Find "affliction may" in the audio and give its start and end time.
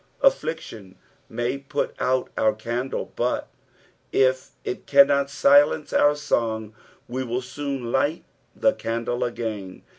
0.21-1.59